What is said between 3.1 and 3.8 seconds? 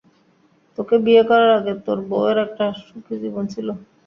জীবন ছিল।